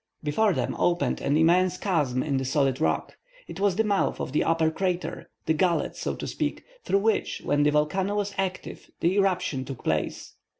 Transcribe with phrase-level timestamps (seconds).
[0.23, 3.17] Before them opened an immense chasm in the solid rock.
[3.47, 7.41] It was the mouth of the upper crater, the gullet, so to speak, through which,
[7.45, 10.33] when the volcano was active, the eruption took place.